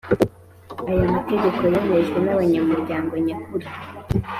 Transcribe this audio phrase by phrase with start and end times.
[0.89, 3.67] aya mategeko yemejwe n abanyamuryango nyakuri